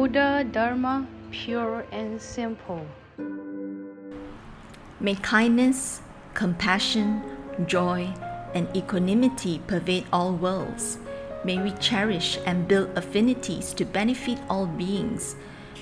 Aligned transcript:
Buddha 0.00 0.46
Dharma 0.50 1.06
pure 1.30 1.84
and 1.92 2.18
simple. 2.22 2.86
May 4.98 5.14
kindness, 5.16 6.00
compassion, 6.32 7.20
joy, 7.66 8.08
and 8.54 8.74
equanimity 8.74 9.60
pervade 9.66 10.06
all 10.10 10.32
worlds. 10.32 10.96
May 11.44 11.62
we 11.62 11.72
cherish 11.72 12.38
and 12.46 12.66
build 12.66 12.96
affinities 12.96 13.74
to 13.74 13.84
benefit 13.84 14.38
all 14.48 14.64
beings. 14.64 15.36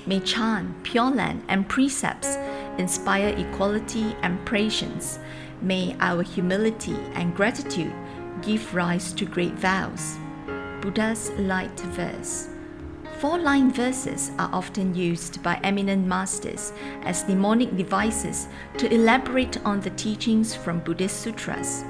May 0.04 0.18
Chan, 0.18 0.74
Pure 0.82 1.12
Land, 1.12 1.44
and 1.46 1.68
precepts 1.68 2.34
inspire 2.76 3.36
equality 3.38 4.16
and 4.22 4.44
patience. 4.44 5.20
May 5.62 5.94
our 6.00 6.24
humility 6.24 6.96
and 7.14 7.36
gratitude 7.36 7.94
give 8.42 8.74
rise 8.74 9.12
to 9.12 9.24
great 9.24 9.54
vows. 9.54 10.18
Buddha's 10.80 11.30
Light 11.38 11.78
Verse 11.94 12.48
Four 13.20 13.38
line 13.38 13.72
verses 13.72 14.30
are 14.38 14.48
often 14.52 14.94
used 14.94 15.42
by 15.42 15.58
eminent 15.64 16.06
masters 16.06 16.72
as 17.02 17.26
mnemonic 17.26 17.76
devices 17.76 18.46
to 18.76 18.94
elaborate 18.94 19.60
on 19.64 19.80
the 19.80 19.90
teachings 19.90 20.54
from 20.54 20.78
Buddhist 20.78 21.18
sutras. 21.20 21.82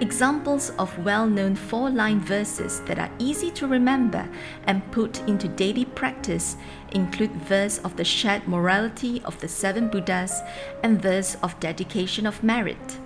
Examples 0.00 0.70
of 0.70 0.98
well 1.04 1.28
known 1.28 1.54
four 1.54 1.90
line 1.90 2.18
verses 2.18 2.80
that 2.86 2.98
are 2.98 3.10
easy 3.20 3.52
to 3.52 3.68
remember 3.68 4.28
and 4.66 4.90
put 4.90 5.20
into 5.28 5.46
daily 5.46 5.84
practice 5.84 6.56
include 6.90 7.30
verse 7.42 7.78
of 7.78 7.96
the 7.96 8.04
shared 8.04 8.48
morality 8.48 9.22
of 9.24 9.38
the 9.38 9.46
seven 9.46 9.86
Buddhas 9.86 10.40
and 10.82 11.00
verse 11.00 11.36
of 11.44 11.60
dedication 11.60 12.26
of 12.26 12.42
merit. 12.42 12.98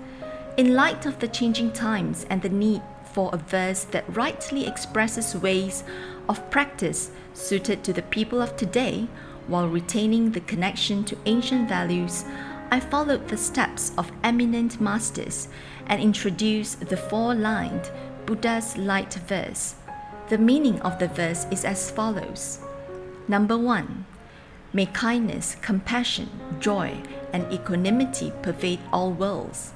In 0.57 0.75
light 0.75 1.05
of 1.05 1.19
the 1.19 1.29
changing 1.29 1.73
times 1.73 2.25
and 2.31 2.41
the 2.41 2.49
need 2.49 2.81
for 3.13 3.29
a 3.35 3.37
verse 3.37 3.85
that 3.85 4.17
rightly 4.17 4.67
expresses 4.67 5.37
ways 5.37 5.85
of 6.29 6.51
practice 6.51 7.11
suited 7.35 7.83
to 7.85 7.93
the 7.93 8.03
people 8.03 8.43
of 8.43 8.57
today 8.57 9.09
while 9.47 9.69
retaining 9.69 10.33
the 10.33 10.41
connection 10.41 11.05
to 11.05 11.17
ancient 11.25 11.69
values, 11.69 12.25
I 12.71 12.81
followed 12.81 13.29
the 13.29 13.37
steps 13.37 13.93
of 13.97 14.13
eminent 14.23 14.81
masters 14.81 15.49
and 15.87 16.03
introduced 16.03 16.81
the 16.81 16.97
four 16.97 17.35
lined 17.35 17.91
Buddha's 18.27 18.77
Light 18.77 19.15
verse. 19.27 19.75
The 20.29 20.37
meaning 20.37 20.79
of 20.83 20.99
the 20.99 21.09
verse 21.09 21.47
is 21.51 21.65
as 21.65 21.91
follows 21.91 22.61
Number 23.27 23.57
one, 23.57 24.05
may 24.73 24.87
kindness, 24.87 25.57
compassion, 25.63 26.29
joy, 26.61 27.03
and 27.33 27.51
equanimity 27.53 28.33
pervade 28.43 28.81
all 28.93 29.13
worlds. 29.13 29.73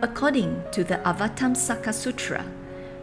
According 0.00 0.62
to 0.72 0.84
the 0.84 0.98
Avatamsaka 0.98 1.92
Sutra, 1.92 2.44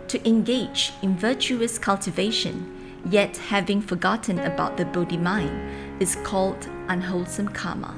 to 0.08 0.28
engage 0.28 0.94
in 1.02 1.18
virtuous 1.18 1.78
cultivation, 1.78 2.75
yet 3.10 3.38
having 3.38 3.82
forgotten 3.82 4.40
about 4.40 4.78
the 4.78 4.86
Bodhi 4.86 5.18
mind, 5.18 6.02
is 6.02 6.16
called 6.24 6.68
unwholesome 6.88 7.50
karma. 7.50 7.96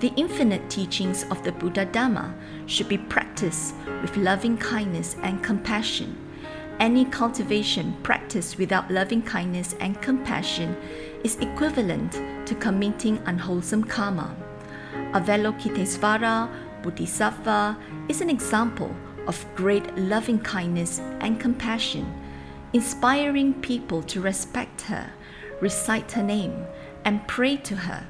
The 0.00 0.12
infinite 0.16 0.70
teachings 0.70 1.24
of 1.24 1.42
the 1.44 1.52
Buddha 1.52 1.84
Dhamma 1.86 2.32
should 2.66 2.88
be 2.88 2.96
practiced 2.96 3.74
with 4.00 4.16
loving 4.16 4.56
kindness 4.56 5.16
and 5.22 5.42
compassion. 5.42 6.16
Any 6.78 7.04
cultivation 7.04 7.94
practiced 8.02 8.56
without 8.56 8.90
loving 8.90 9.20
kindness 9.20 9.74
and 9.80 10.00
compassion 10.00 10.74
is 11.22 11.36
equivalent 11.36 12.12
to 12.46 12.54
committing 12.54 13.18
unwholesome 13.26 13.84
karma. 13.84 14.34
Avalokitesvara 15.12 16.48
Bodhisattva 16.82 17.76
is 18.08 18.22
an 18.22 18.30
example 18.30 18.94
of 19.26 19.44
great 19.54 19.94
loving 19.98 20.38
kindness 20.38 21.00
and 21.20 21.38
compassion, 21.38 22.10
inspiring 22.72 23.54
people 23.54 24.02
to 24.04 24.20
respect 24.20 24.82
her, 24.82 25.12
recite 25.60 26.12
her 26.12 26.22
name, 26.22 26.64
and 27.04 27.26
pray 27.26 27.56
to 27.56 27.76
her. 27.76 28.06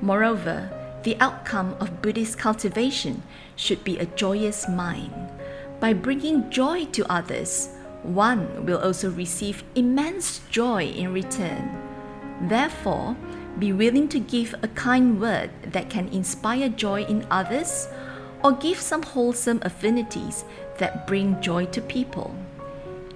Moreover, 0.00 0.70
the 1.04 1.16
outcome 1.20 1.76
of 1.80 2.02
Buddhist 2.02 2.38
cultivation 2.38 3.22
should 3.56 3.84
be 3.84 3.98
a 3.98 4.06
joyous 4.06 4.68
mind. 4.68 5.12
By 5.80 5.92
bringing 5.92 6.50
joy 6.50 6.86
to 6.86 7.10
others, 7.10 7.68
one 8.02 8.66
will 8.66 8.78
also 8.78 9.10
receive 9.10 9.64
immense 9.74 10.40
joy 10.50 10.84
in 10.84 11.12
return. 11.12 11.70
Therefore, 12.42 13.16
be 13.58 13.72
willing 13.72 14.08
to 14.08 14.20
give 14.20 14.54
a 14.62 14.68
kind 14.68 15.20
word 15.20 15.50
that 15.62 15.90
can 15.90 16.08
inspire 16.08 16.68
joy 16.68 17.02
in 17.04 17.26
others 17.30 17.88
or 18.44 18.52
give 18.52 18.78
some 18.78 19.02
wholesome 19.02 19.60
affinities 19.62 20.44
that 20.78 21.06
bring 21.06 21.40
joy 21.40 21.66
to 21.66 21.80
people. 21.80 22.34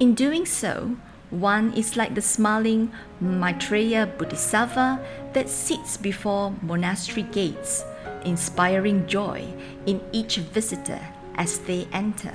In 0.03 0.15
doing 0.15 0.47
so, 0.47 0.97
one 1.31 1.73
is 1.75 1.97
like 1.97 2.17
the 2.17 2.23
smiling 2.23 2.91
Maitreya 3.21 4.09
Bodhisattva 4.19 4.99
that 5.33 5.49
sits 5.49 5.97
before 5.97 6.57
monastery 6.61 7.23
gates, 7.23 7.85
inspiring 8.25 9.07
joy 9.07 9.47
in 9.87 10.01
each 10.11 10.39
visitor 10.39 10.99
as 11.37 11.61
they 11.61 11.87
enter. 11.93 12.35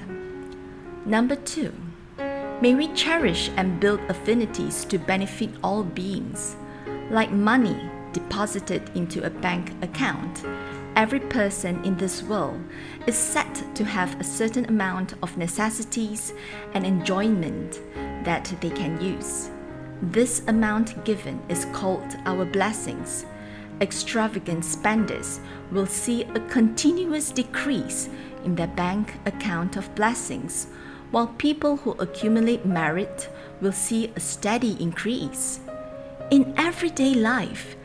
Number 1.06 1.36
two, 1.36 1.74
may 2.62 2.74
we 2.74 2.88
cherish 2.94 3.52
and 3.58 3.82
build 3.82 4.00
affinities 4.08 4.86
to 4.86 4.98
benefit 4.98 5.50
all 5.62 5.84
beings. 5.84 6.56
Like 7.12 7.32
money 7.32 7.78
deposited 8.14 8.90
into 8.96 9.26
a 9.26 9.30
bank 9.30 9.74
account, 9.82 10.42
every 10.98 11.20
person 11.20 11.86
in 11.86 11.96
this 11.96 12.24
world 12.24 12.60
is 13.06 13.16
set 13.16 13.64
to 13.76 13.86
have 13.86 14.20
a 14.20 14.24
certain 14.24 14.66
amount 14.66 15.14
of 15.22 15.38
necessities 15.38 16.34
and 16.74 16.84
enjoyment 16.84 17.80
that 18.26 18.52
they 18.62 18.72
can 18.72 19.00
use. 19.00 19.52
This 20.02 20.42
amount 20.48 21.06
given 21.06 21.40
is 21.50 21.66
called 21.66 22.18
our 22.26 22.46
blessings. 22.46 23.28
Extravagant 23.80 24.66
spenders 24.66 25.40
will 25.72 25.86
see 25.86 26.24
a 26.24 26.40
continuous 26.50 27.30
decrease 27.30 28.10
in 28.44 28.56
their 28.56 28.68
bank 28.68 29.14
account 29.28 29.78
of 29.78 29.94
blessings, 29.94 30.66
while 31.12 31.28
people 31.28 31.78
who 31.78 31.92
accumulate 32.00 32.66
merit 32.66 33.30
will 33.62 33.72
see 33.72 34.12
a 34.16 34.20
steady 34.20 34.76
increase. 34.80 35.60
In 36.32 36.56
everyday 36.58 37.14
life, 37.14 37.76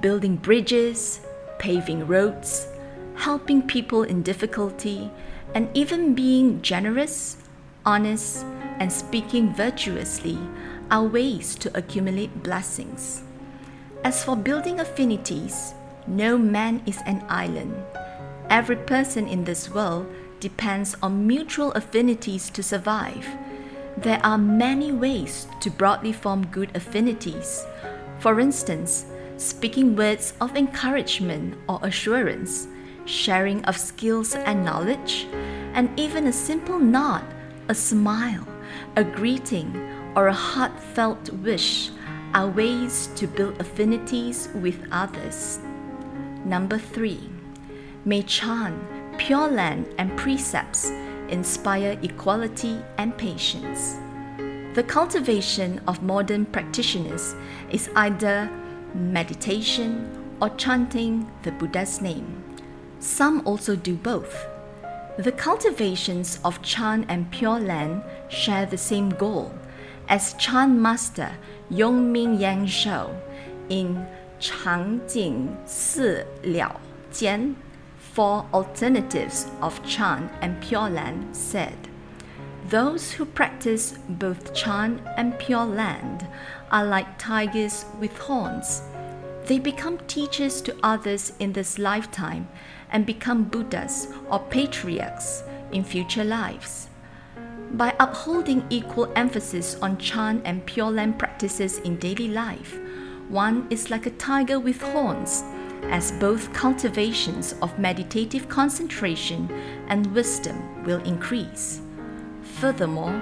building 0.00 0.36
bridges, 0.36 1.22
paving 1.60 2.06
roads, 2.08 2.66
helping 3.14 3.62
people 3.62 4.02
in 4.02 4.22
difficulty, 4.22 5.10
and 5.54 5.68
even 5.74 6.14
being 6.14 6.60
generous, 6.62 7.36
honest, 7.84 8.44
and 8.80 8.90
speaking 8.90 9.54
virtuously 9.54 10.38
are 10.90 11.04
ways 11.04 11.54
to 11.54 11.70
accumulate 11.76 12.42
blessings. 12.42 13.22
As 14.02 14.24
for 14.24 14.34
building 14.34 14.80
affinities, 14.80 15.74
no 16.06 16.38
man 16.38 16.82
is 16.86 16.98
an 17.06 17.22
island. 17.28 17.74
Every 18.48 18.76
person 18.76 19.28
in 19.28 19.44
this 19.44 19.70
world 19.70 20.10
depends 20.40 20.96
on 21.02 21.26
mutual 21.26 21.72
affinities 21.72 22.48
to 22.50 22.62
survive. 22.62 23.26
There 23.98 24.20
are 24.24 24.38
many 24.38 24.92
ways 24.92 25.46
to 25.60 25.70
broadly 25.70 26.14
form 26.14 26.46
good 26.46 26.74
affinities. 26.74 27.66
For 28.18 28.40
instance, 28.40 29.04
speaking 29.40 29.96
words 29.96 30.34
of 30.40 30.54
encouragement 30.56 31.54
or 31.68 31.80
assurance, 31.82 32.68
sharing 33.06 33.64
of 33.64 33.76
skills 33.76 34.34
and 34.34 34.64
knowledge, 34.64 35.26
and 35.72 35.88
even 35.98 36.26
a 36.26 36.32
simple 36.32 36.78
nod, 36.78 37.24
a 37.68 37.74
smile 37.74 38.46
a 38.96 39.04
greeting, 39.04 39.74
or 40.16 40.28
a 40.28 40.32
heartfelt 40.32 41.30
wish 41.34 41.90
are 42.34 42.48
ways 42.48 43.08
to 43.16 43.26
build 43.26 43.60
affinities 43.60 44.48
with 44.54 44.86
others. 44.90 45.58
Number 46.44 46.78
three, 46.78 47.20
may 48.04 48.22
Chan, 48.22 49.14
Pure 49.18 49.48
Land, 49.48 49.94
and 49.98 50.16
precepts 50.16 50.90
inspire 51.28 51.98
equality 52.02 52.82
and 52.98 53.16
patience. 53.16 53.96
The 54.74 54.84
cultivation 54.86 55.80
of 55.86 56.02
modern 56.02 56.46
practitioners 56.46 57.34
is 57.70 57.90
either 57.96 58.50
meditation 58.94 60.36
or 60.40 60.48
chanting 60.50 61.30
the 61.42 61.52
Buddha's 61.52 62.00
name. 62.00 62.42
Some 62.98 63.42
also 63.46 63.76
do 63.76 63.94
both. 63.94 64.46
The 65.18 65.32
cultivations 65.32 66.38
of 66.44 66.62
Chan 66.62 67.04
and 67.08 67.30
Pure 67.30 67.60
Land 67.60 68.02
share 68.28 68.66
the 68.66 68.78
same 68.78 69.10
goal, 69.10 69.52
as 70.08 70.34
Chan 70.34 70.80
Master 70.80 71.32
Yongming 71.70 72.38
Yanshou 72.38 73.14
in 73.68 74.06
Chan 74.38 75.02
Jing 75.12 75.58
Si 75.66 76.22
Liao 76.42 76.80
Jian, 77.12 77.54
Four 77.98 78.46
Alternatives 78.52 79.46
of 79.60 79.84
Chan 79.86 80.30
and 80.40 80.60
Pure 80.62 80.90
Land 80.90 81.36
said. 81.36 81.76
Those 82.68 83.12
who 83.12 83.24
practice 83.24 83.98
both 84.08 84.54
Chan 84.54 85.02
and 85.16 85.38
Pure 85.38 85.66
Land 85.66 86.26
are 86.70 86.84
like 86.84 87.18
tigers 87.18 87.84
with 87.98 88.16
horns. 88.18 88.82
They 89.46 89.58
become 89.58 89.98
teachers 90.06 90.60
to 90.62 90.76
others 90.82 91.32
in 91.38 91.52
this 91.52 91.78
lifetime 91.78 92.48
and 92.90 93.06
become 93.06 93.44
Buddhas 93.44 94.08
or 94.30 94.38
patriarchs 94.38 95.42
in 95.72 95.84
future 95.84 96.24
lives. 96.24 96.88
By 97.72 97.94
upholding 98.00 98.64
equal 98.70 99.12
emphasis 99.14 99.76
on 99.80 99.98
Chan 99.98 100.42
and 100.44 100.66
Pure 100.66 100.90
Land 100.92 101.18
practices 101.18 101.78
in 101.78 101.96
daily 101.96 102.28
life, 102.28 102.78
one 103.28 103.68
is 103.70 103.90
like 103.90 104.06
a 104.06 104.10
tiger 104.10 104.58
with 104.58 104.82
horns, 104.82 105.44
as 105.84 106.12
both 106.12 106.52
cultivations 106.52 107.54
of 107.62 107.78
meditative 107.78 108.48
concentration 108.48 109.48
and 109.88 110.12
wisdom 110.12 110.84
will 110.84 111.00
increase. 111.02 111.80
Furthermore, 112.42 113.12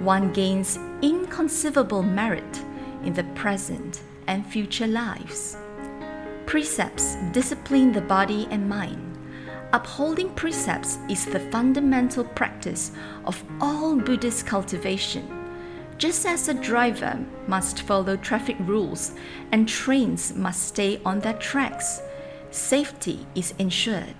one 0.00 0.32
gains 0.32 0.78
inconceivable 1.02 2.02
merit 2.02 2.62
in 3.04 3.12
the 3.14 3.24
present 3.34 4.00
and 4.26 4.46
future 4.46 4.86
lives. 4.86 5.56
Precepts 6.46 7.16
discipline 7.32 7.92
the 7.92 8.00
body 8.00 8.48
and 8.50 8.68
mind. 8.68 9.18
Upholding 9.72 10.30
precepts 10.30 10.98
is 11.10 11.26
the 11.26 11.40
fundamental 11.40 12.24
practice 12.24 12.92
of 13.26 13.44
all 13.60 13.96
Buddhist 13.96 14.46
cultivation. 14.46 15.28
Just 15.98 16.24
as 16.24 16.48
a 16.48 16.54
driver 16.54 17.18
must 17.46 17.82
follow 17.82 18.16
traffic 18.16 18.56
rules 18.60 19.12
and 19.52 19.68
trains 19.68 20.34
must 20.34 20.68
stay 20.68 21.00
on 21.04 21.20
their 21.20 21.34
tracks, 21.34 22.00
safety 22.50 23.26
is 23.34 23.52
ensured. 23.58 24.16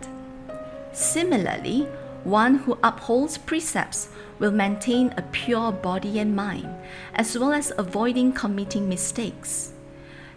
Similarly, 0.93 1.87
one 2.25 2.57
who 2.57 2.79
upholds 2.83 3.39
precepts 3.39 4.09
will 4.39 4.51
maintain 4.51 5.13
a 5.17 5.23
pure 5.23 5.73
body 5.73 6.19
and 6.19 6.35
mind, 6.35 6.69
as 7.15 7.39
well 7.39 7.53
as 7.53 7.73
avoiding 7.79 8.33
committing 8.33 8.89
mistakes. 8.89 9.73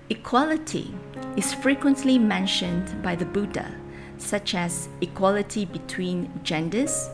Equality 0.09 0.93
is 1.37 1.53
frequently 1.53 2.17
mentioned 2.17 3.01
by 3.01 3.15
the 3.15 3.25
Buddha, 3.25 3.73
such 4.17 4.55
as 4.55 4.89
equality 5.01 5.65
between 5.65 6.29
genders, 6.43 7.09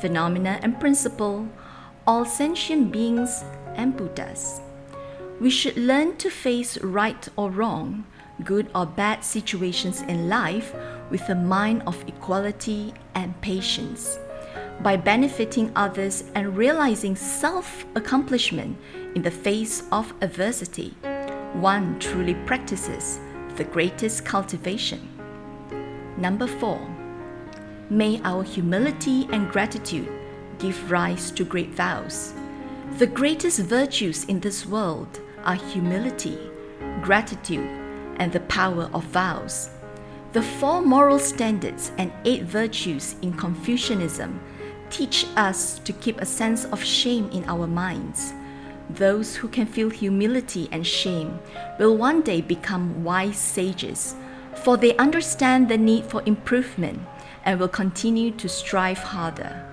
phenomena 0.00 0.58
and 0.62 0.78
principle, 0.78 1.48
all 2.06 2.24
sentient 2.24 2.92
beings, 2.92 3.44
and 3.74 3.96
Buddhas. 3.96 4.60
We 5.40 5.50
should 5.50 5.76
learn 5.76 6.16
to 6.18 6.30
face 6.30 6.78
right 6.78 7.26
or 7.36 7.50
wrong, 7.50 8.04
good 8.44 8.68
or 8.74 8.86
bad 8.86 9.24
situations 9.24 10.02
in 10.02 10.28
life 10.28 10.74
with 11.10 11.28
a 11.28 11.34
mind 11.34 11.82
of 11.86 12.04
equality 12.06 12.92
and 13.22 13.40
patience. 13.40 14.18
By 14.80 14.96
benefiting 14.96 15.72
others 15.76 16.24
and 16.34 16.56
realizing 16.56 17.16
self 17.16 17.86
accomplishment 17.94 18.76
in 19.14 19.22
the 19.22 19.30
face 19.30 19.84
of 19.92 20.12
adversity 20.20 20.94
one 21.54 21.98
truly 21.98 22.34
practices 22.46 23.20
the 23.56 23.64
greatest 23.64 24.24
cultivation. 24.24 25.06
Number 26.16 26.46
four, 26.46 26.80
may 27.90 28.20
our 28.24 28.42
humility 28.42 29.28
and 29.30 29.50
gratitude 29.50 30.10
give 30.58 30.90
rise 30.90 31.30
to 31.32 31.44
great 31.44 31.70
vows. 31.74 32.32
The 32.98 33.06
greatest 33.06 33.60
virtues 33.60 34.24
in 34.24 34.40
this 34.40 34.64
world 34.64 35.20
are 35.44 35.56
humility, 35.56 36.38
gratitude, 37.02 37.68
and 38.16 38.32
the 38.32 38.40
power 38.40 38.88
of 38.94 39.04
vows. 39.04 39.68
The 40.32 40.42
four 40.42 40.82
moral 40.82 41.18
standards 41.18 41.92
and 41.98 42.12
eight 42.24 42.42
virtues 42.42 43.16
in 43.22 43.34
Confucianism 43.34 44.40
teach 44.90 45.26
us 45.36 45.78
to 45.80 45.92
keep 45.92 46.20
a 46.20 46.26
sense 46.26 46.64
of 46.66 46.82
shame 46.82 47.28
in 47.32 47.44
our 47.44 47.66
minds 47.66 48.32
those 48.90 49.36
who 49.36 49.48
can 49.48 49.66
feel 49.66 49.90
humility 49.90 50.68
and 50.70 50.86
shame 50.86 51.38
will 51.78 51.96
one 51.96 52.22
day 52.22 52.40
become 52.40 53.04
wise 53.04 53.38
sages, 53.38 54.14
for 54.62 54.76
they 54.76 54.96
understand 54.96 55.68
the 55.68 55.78
need 55.78 56.04
for 56.04 56.22
improvement 56.26 57.00
and 57.44 57.58
will 57.58 57.68
continue 57.68 58.30
to 58.32 58.48
strive 58.48 58.98
harder. 58.98 59.64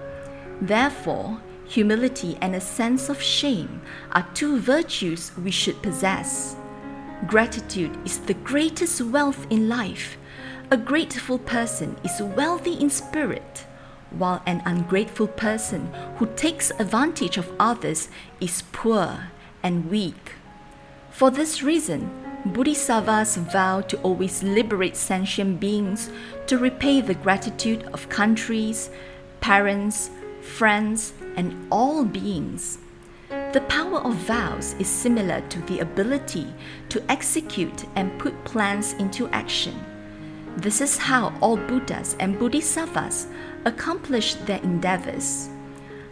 Therefore, 0.61 1.41
humility 1.65 2.37
and 2.41 2.55
a 2.55 2.61
sense 2.61 3.09
of 3.09 3.21
shame 3.21 3.81
are 4.11 4.27
two 4.33 4.59
virtues 4.59 5.31
we 5.37 5.51
should 5.51 5.81
possess. 5.81 6.55
Gratitude 7.27 7.97
is 8.05 8.19
the 8.19 8.33
greatest 8.33 9.01
wealth 9.01 9.45
in 9.49 9.67
life. 9.67 10.17
A 10.71 10.77
grateful 10.77 11.39
person 11.39 11.97
is 12.03 12.21
wealthy 12.21 12.73
in 12.73 12.91
spirit 12.91 13.65
while 14.11 14.43
an 14.45 14.61
ungrateful 14.67 15.25
person 15.25 15.91
who 16.17 16.27
takes 16.35 16.69
advantage 16.77 17.37
of 17.37 17.51
others 17.59 18.07
is 18.39 18.61
poor 18.71 19.31
and 19.63 19.89
weak. 19.89 20.33
For 21.09 21.31
this 21.31 21.63
reason, 21.63 22.11
Bodhisattvas 22.45 23.37
vow 23.37 23.81
to 23.81 23.97
always 24.01 24.43
liberate 24.43 24.95
sentient 24.95 25.59
beings 25.59 26.11
to 26.45 26.59
repay 26.59 27.01
the 27.01 27.15
gratitude 27.15 27.81
of 27.91 28.07
countries, 28.09 28.91
parents, 29.41 30.11
friends, 30.41 31.13
and 31.35 31.67
all 31.71 32.05
beings. 32.05 32.77
The 33.29 33.65
power 33.69 34.01
of 34.01 34.13
vows 34.13 34.75
is 34.77 34.87
similar 34.87 35.41
to 35.49 35.59
the 35.61 35.79
ability 35.79 36.53
to 36.89 37.11
execute 37.11 37.85
and 37.95 38.19
put 38.19 38.43
plans 38.43 38.93
into 38.93 39.27
action. 39.29 39.88
This 40.57 40.81
is 40.81 40.97
how 40.97 41.33
all 41.41 41.57
Buddhas 41.57 42.15
and 42.19 42.37
Bodhisattvas 42.37 43.27
accomplish 43.65 44.33
their 44.33 44.61
endeavors. 44.61 45.49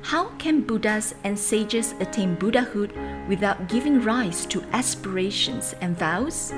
How 0.03 0.29
can 0.37 0.61
Buddhas 0.61 1.15
and 1.23 1.37
sages 1.37 1.93
attain 1.99 2.35
Buddhahood 2.35 2.93
without 3.27 3.67
giving 3.67 4.01
rise 4.01 4.45
to 4.47 4.63
aspirations 4.71 5.75
and 5.81 5.97
vows? 5.97 6.53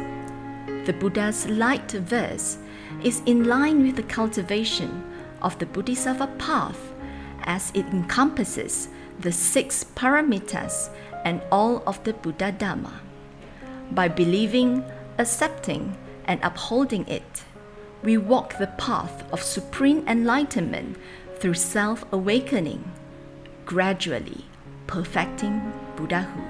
The 0.86 0.96
Buddha's 1.00 1.48
light 1.48 1.92
verse 1.92 2.58
is 3.04 3.22
in 3.26 3.46
line 3.46 3.84
with 3.84 3.96
the 3.96 4.04
cultivation 4.04 5.04
of 5.42 5.58
the 5.58 5.66
Bodhisattva 5.66 6.28
path 6.38 6.94
as 7.44 7.72
it 7.74 7.86
encompasses 7.88 8.90
the 9.20 9.32
six 9.32 9.84
paramitas 9.96 10.90
and 11.26 11.42
all 11.52 11.82
of 11.88 12.04
the 12.04 12.14
Buddha 12.14 12.52
Dhamma. 12.52 12.94
By 13.92 14.08
believing, 14.08 14.84
accepting, 15.18 15.98
and 16.26 16.40
upholding 16.44 17.08
it, 17.08 17.44
we 18.04 18.18
walk 18.18 18.58
the 18.58 18.68
path 18.78 19.24
of 19.34 19.42
supreme 19.42 20.08
enlightenment 20.08 20.98
through 21.40 21.54
self 21.54 22.06
awakening, 22.12 22.92
gradually 23.66 24.46
perfecting 24.88 25.62
Buddhahood. 25.96 26.50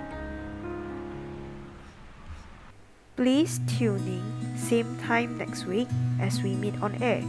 Please 3.16 3.60
tune 3.68 4.07
in 4.07 4.57
same 4.57 4.98
time 5.00 5.38
next 5.38 5.66
week 5.66 5.90
as 6.22 6.42
we 6.42 6.56
meet 6.56 6.81
on 6.81 6.96
air. 7.04 7.24